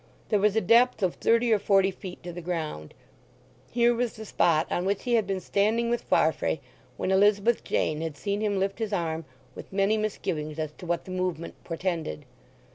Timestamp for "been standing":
5.27-5.91